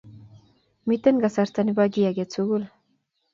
[0.87, 2.63] Mitei kasarta nebo kiy age tugul